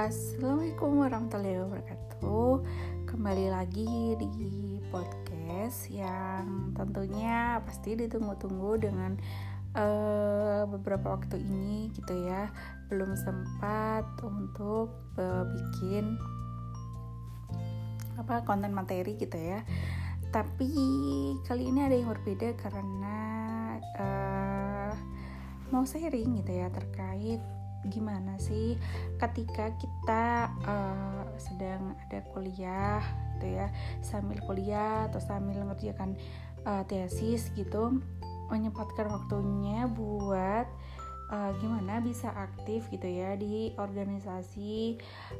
Assalamualaikum 0.00 1.04
warahmatullahi 1.04 1.60
wabarakatuh. 1.60 2.64
Kembali 3.04 3.52
lagi 3.52 4.16
di 4.16 4.32
podcast 4.88 5.92
yang 5.92 6.72
tentunya 6.72 7.60
pasti 7.68 8.00
ditunggu-tunggu 8.00 8.80
dengan 8.80 9.20
uh, 9.76 10.64
beberapa 10.72 11.20
waktu 11.20 11.44
ini 11.44 11.92
gitu 11.92 12.16
ya. 12.16 12.48
Belum 12.88 13.12
sempat 13.12 14.08
untuk 14.24 14.88
uh, 15.20 15.44
bikin 15.44 16.16
apa 18.16 18.40
konten 18.48 18.72
materi 18.72 19.20
gitu 19.20 19.36
ya. 19.36 19.60
Tapi 20.32 20.72
kali 21.44 21.68
ini 21.68 21.80
ada 21.84 22.00
yang 22.00 22.08
berbeda 22.08 22.56
karena 22.56 23.20
uh, 24.00 24.96
mau 25.68 25.84
sharing 25.84 26.40
gitu 26.40 26.56
ya 26.56 26.72
terkait 26.72 27.59
gimana 27.88 28.36
sih 28.36 28.76
ketika 29.16 29.72
kita 29.80 30.52
uh, 30.68 31.24
sedang 31.40 31.96
ada 31.96 32.20
kuliah 32.36 33.00
gitu 33.40 33.56
ya 33.56 33.72
sambil 34.04 34.36
kuliah 34.44 35.08
atau 35.08 35.20
sambil 35.22 35.64
mengerjakan 35.64 36.12
uh, 36.68 36.84
tesis 36.84 37.48
gitu 37.56 38.04
menyempatkan 38.52 39.08
waktunya 39.08 39.88
buat 39.88 40.68
uh, 41.30 41.50
gimana 41.62 42.02
bisa 42.02 42.28
aktif 42.34 42.90
gitu 42.90 43.06
ya 43.06 43.38
di 43.38 43.72
organisasi 43.78 44.98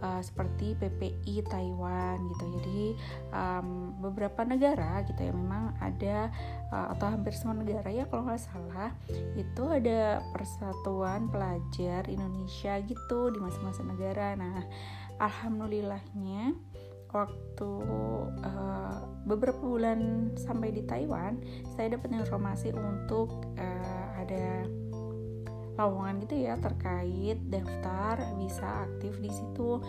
uh, 0.00 0.22
seperti 0.22 0.78
PPI 0.78 1.44
Taiwan 1.50 2.22
gitu. 2.32 2.44
Jadi 2.58 2.82
um, 3.34 3.98
beberapa 3.98 4.46
negara 4.46 5.02
gitu 5.04 5.20
ya 5.20 5.34
memang 5.34 5.74
ada 5.82 6.30
uh, 6.70 6.94
atau 6.96 7.06
hampir 7.10 7.34
semua 7.34 7.58
negara 7.58 7.90
ya 7.90 8.06
kalau 8.08 8.30
nggak 8.30 8.42
salah 8.42 8.94
itu 9.34 9.64
ada 9.68 10.22
persatuan 10.30 11.28
pelajar 11.28 12.06
Indonesia 12.06 12.78
gitu 12.86 13.34
di 13.34 13.38
masing-masing 13.42 13.90
negara. 13.90 14.38
Nah, 14.38 14.64
alhamdulillahnya 15.18 16.56
waktu 17.12 17.72
uh, 18.40 18.96
beberapa 19.28 19.60
bulan 19.60 20.32
sampai 20.34 20.72
di 20.72 20.82
Taiwan 20.88 21.36
saya 21.76 21.92
dapat 21.94 22.08
informasi 22.08 22.72
untuk 22.72 23.44
uh, 23.60 24.08
ada 24.16 24.64
lowongan 25.82 26.22
gitu 26.22 26.46
ya 26.46 26.54
terkait 26.58 27.38
daftar 27.50 28.22
bisa 28.38 28.86
aktif 28.86 29.18
di 29.18 29.30
situ. 29.30 29.82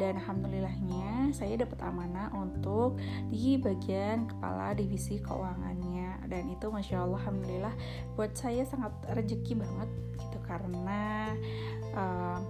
Dan 0.00 0.18
alhamdulillahnya 0.18 1.30
saya 1.30 1.62
dapat 1.62 1.78
amanah 1.84 2.32
untuk 2.34 2.98
di 3.30 3.60
bagian 3.60 4.26
kepala 4.26 4.74
divisi 4.74 5.22
keuangannya. 5.22 6.26
Dan 6.26 6.50
itu 6.50 6.66
masya 6.70 7.06
Allah 7.06 7.22
alhamdulillah 7.22 7.74
buat 8.18 8.34
saya 8.34 8.66
sangat 8.66 8.94
rezeki 9.14 9.58
banget 9.58 9.90
gitu. 10.18 10.38
Karena 10.42 11.34
uh, 11.94 12.40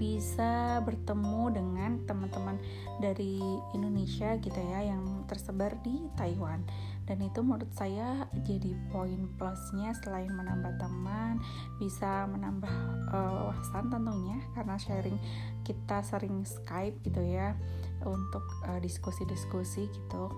bisa 0.00 0.80
bertemu 0.80 1.42
dengan 1.52 1.90
teman-teman 2.08 2.56
dari 3.04 3.36
Indonesia 3.76 4.40
gitu 4.40 4.56
ya 4.56 4.96
yang 4.96 5.19
tersebar 5.30 5.78
di 5.86 6.10
Taiwan. 6.18 6.66
Dan 7.06 7.22
itu 7.22 7.42
menurut 7.46 7.70
saya 7.70 8.26
jadi 8.42 8.74
poin 8.90 9.30
plusnya 9.38 9.94
selain 10.02 10.30
menambah 10.34 10.78
teman 10.82 11.38
bisa 11.78 12.26
menambah 12.26 12.74
uh, 13.14 13.50
wawasan 13.50 13.90
tentunya 13.90 14.38
karena 14.58 14.74
sharing 14.78 15.18
kita 15.62 16.02
sering 16.02 16.42
Skype 16.42 16.98
gitu 17.06 17.22
ya 17.22 17.54
untuk 18.02 18.42
uh, 18.66 18.82
diskusi-diskusi 18.82 19.86
gitu 19.90 20.30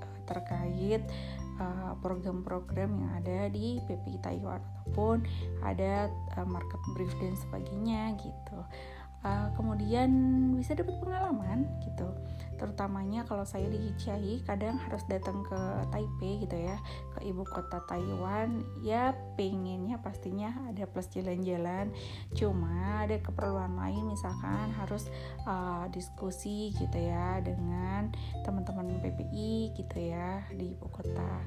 uh, 0.00 0.16
terkait 0.24 1.04
program-program 2.00 2.88
uh, 2.88 3.00
yang 3.04 3.12
ada 3.20 3.38
di 3.52 3.76
PPI 3.84 4.24
Taiwan 4.24 4.64
ataupun 4.90 5.22
ada 5.62 6.08
uh, 6.40 6.48
market 6.48 6.80
brief 6.96 7.12
dan 7.22 7.38
sebagainya 7.38 8.18
gitu 8.18 8.58
uh, 9.24 9.48
kemudian 9.56 10.10
bisa 10.56 10.76
dapat 10.76 10.96
pengalaman 11.00 11.68
gitu. 11.84 12.08
Terutamanya 12.60 13.24
kalau 13.24 13.48
saya 13.48 13.72
di 13.72 13.88
Chiai 13.96 14.44
kadang 14.44 14.76
harus 14.76 15.00
datang 15.08 15.40
ke 15.48 15.60
Taipei 15.88 16.44
gitu 16.44 16.60
ya 16.60 16.76
ke 17.16 17.24
ibu 17.24 17.40
kota 17.48 17.80
Taiwan. 17.88 18.60
Ya 18.84 19.16
pengennya 19.40 19.96
pastinya 20.04 20.52
ada 20.68 20.84
plus 20.84 21.08
jalan-jalan. 21.08 21.88
Cuma 22.36 23.08
ada 23.08 23.16
keperluan 23.16 23.80
lain 23.80 24.12
misalkan 24.12 24.76
harus 24.76 25.08
uh, 25.48 25.88
diskusi 25.88 26.76
gitu 26.76 27.00
ya 27.00 27.40
dengan 27.40 28.12
teman-teman 28.44 29.00
PPI 29.00 29.72
gitu 29.72 29.96
ya 29.96 30.44
di 30.52 30.76
ibu 30.76 30.84
kota 30.92 31.40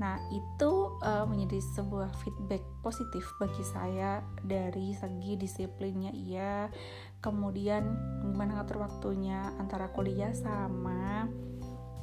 Nah, 0.00 0.16
itu 0.32 0.96
uh, 1.04 1.26
menjadi 1.28 1.60
sebuah 1.76 2.12
feedback 2.24 2.64
positif 2.80 3.24
bagi 3.36 3.64
saya 3.66 4.24
dari 4.40 4.96
segi 4.96 5.36
disiplinnya 5.36 6.12
iya, 6.14 6.72
kemudian 7.20 7.84
gimana 8.24 8.60
ngatur 8.60 8.82
waktunya 8.82 9.52
antara 9.60 9.92
kuliah 9.92 10.32
sama 10.32 11.28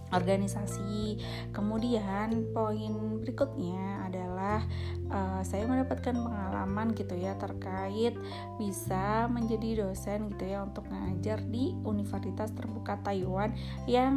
organisasi. 0.09 1.17
Kemudian 1.53 2.53
poin 2.53 2.93
berikutnya 3.21 4.09
adalah 4.09 4.65
uh, 5.09 5.41
saya 5.45 5.65
mendapatkan 5.65 6.15
pengalaman 6.15 6.93
gitu 6.97 7.13
ya 7.17 7.35
terkait 7.37 8.17
bisa 8.57 9.29
menjadi 9.29 9.85
dosen 9.85 10.33
gitu 10.33 10.49
ya 10.49 10.65
untuk 10.65 10.85
ngajar 10.89 11.41
di 11.49 11.75
Universitas 11.85 12.53
Terbuka 12.53 12.97
Taiwan 13.05 13.53
yang 13.85 14.15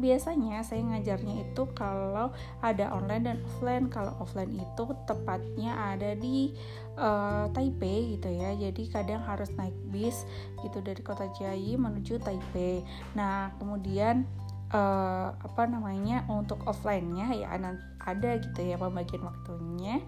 biasanya 0.00 0.64
saya 0.64 0.84
ngajarnya 0.84 1.48
itu 1.50 1.62
kalau 1.72 2.32
ada 2.60 2.92
online 2.92 3.24
dan 3.24 3.38
offline. 3.44 3.86
Kalau 3.88 4.12
offline 4.20 4.52
itu 4.56 4.84
tepatnya 5.04 5.76
ada 5.96 6.16
di 6.16 6.52
uh, 6.98 7.46
Taipei 7.52 8.16
gitu 8.16 8.30
ya. 8.30 8.54
Jadi 8.56 8.90
kadang 8.90 9.22
harus 9.24 9.50
naik 9.54 9.74
bis 9.90 10.26
gitu 10.62 10.80
dari 10.80 11.00
kota 11.04 11.28
Chiayi 11.34 11.76
menuju 11.76 12.20
Taipei. 12.22 12.82
Nah, 13.16 13.54
kemudian 13.58 14.26
uh, 14.74 15.30
apa 15.38 15.62
namanya 15.70 16.26
untuk 16.26 16.58
offline-nya 16.66 17.30
ya 17.38 17.54
ada 18.02 18.30
gitu 18.42 18.60
ya 18.60 18.74
pembagian 18.74 19.22
waktunya. 19.22 20.02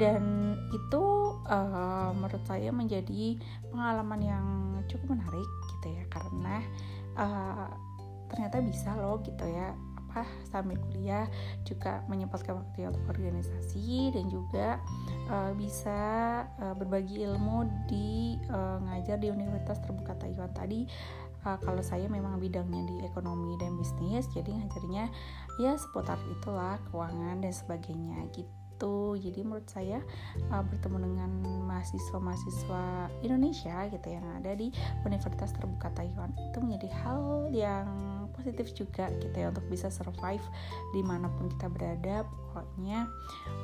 Dan 0.00 0.56
itu 0.72 1.04
uh, 1.44 2.10
menurut 2.16 2.42
saya 2.48 2.72
menjadi 2.72 3.36
pengalaman 3.68 4.20
yang 4.24 4.46
cukup 4.88 5.20
menarik 5.20 5.50
gitu 5.76 5.86
ya 5.92 6.04
karena 6.08 6.56
uh, 7.20 7.68
ternyata 8.32 8.58
bisa 8.64 8.96
loh 8.98 9.22
gitu 9.22 9.44
ya 9.46 9.76
apa 10.16 10.24
sambil 10.48 10.80
kuliah 10.88 11.28
juga 11.68 12.00
menyempatkan 12.08 12.56
waktu 12.56 12.88
untuk 12.88 13.04
organisasi 13.12 14.16
dan 14.16 14.24
juga 14.32 14.80
uh, 15.28 15.52
bisa 15.52 16.00
uh, 16.56 16.72
berbagi 16.72 17.28
ilmu 17.28 17.68
di 17.84 18.40
uh, 18.48 18.80
ngajar 18.80 19.20
di 19.20 19.28
Universitas 19.28 19.76
Terbuka 19.84 20.16
Taiwan 20.16 20.48
tadi 20.56 20.88
uh, 21.46 21.58
kalau 21.62 21.80
saya 21.80 22.10
memang 22.10 22.42
bidangnya 22.42 22.82
di 22.84 22.96
ekonomi 23.06 23.54
dan 23.56 23.78
bisnis 23.78 24.26
jadi 24.34 24.50
ngajarnya 24.50 25.06
ya 25.62 25.72
seputar 25.78 26.18
itulah 26.28 26.76
keuangan 26.90 27.40
dan 27.40 27.54
sebagainya 27.54 28.26
gitu. 28.34 29.16
Jadi 29.16 29.40
menurut 29.40 29.64
saya 29.72 30.04
uh, 30.52 30.60
bertemu 30.60 31.08
dengan 31.08 31.30
mahasiswa-mahasiswa 31.64 33.08
Indonesia 33.24 33.88
gitu 33.88 34.08
yang 34.12 34.26
ada 34.36 34.52
di 34.52 34.68
Universitas 35.08 35.56
Terbuka 35.56 35.88
Taiwan 35.96 36.36
itu 36.36 36.60
menjadi 36.60 36.92
hal 37.00 37.48
yang 37.56 37.88
positif 38.36 38.68
juga 38.76 39.08
gitu 39.16 39.32
ya 39.32 39.48
untuk 39.48 39.64
bisa 39.72 39.88
survive 39.88 40.44
di 40.92 41.00
mana 41.00 41.32
pun 41.32 41.48
kita 41.48 41.72
berada. 41.72 42.28
Pokoknya 42.28 43.08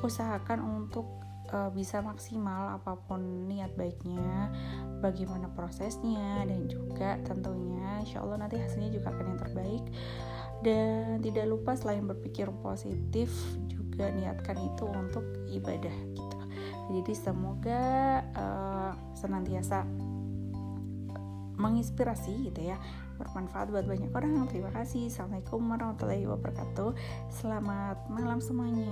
usahakan 0.01 0.65
untuk 0.65 1.05
uh, 1.53 1.69
bisa 1.69 2.01
maksimal 2.01 2.73
apa 2.73 2.97
pun 3.05 3.45
niat 3.45 3.73
baiknya 3.77 4.49
bagaimana 4.99 5.51
prosesnya 5.53 6.41
dan 6.47 6.65
juga 6.65 7.21
tentunya 7.21 7.72
insya 8.03 8.21
Allah 8.21 8.43
nanti 8.43 8.59
hasilnya 8.59 8.91
juga 8.91 9.09
akan 9.15 9.25
yang 9.33 9.39
terbaik. 9.39 9.85
Dan 10.63 11.19
tidak 11.19 11.45
lupa 11.47 11.75
selain 11.75 12.07
berpikir 12.07 12.47
positif 12.63 13.31
juga 13.67 14.11
niatkan 14.11 14.55
itu 14.63 14.85
untuk 14.87 15.25
ibadah 15.51 15.95
gitu. 16.15 16.37
Jadi 16.93 17.13
semoga 17.15 17.83
uh, 18.35 18.91
senantiasa 19.15 19.87
menginspirasi 21.53 22.51
gitu 22.51 22.73
ya 22.73 22.77
bermanfaat 23.15 23.69
buat 23.71 23.85
banyak 23.85 24.11
orang. 24.11 24.49
Terima 24.49 24.71
kasih. 24.73 25.07
Assalamualaikum 25.07 25.61
warahmatullahi 25.63 26.25
wabarakatuh. 26.27 26.91
Selamat 27.31 27.97
malam 28.09 28.41
semuanya 28.43 28.89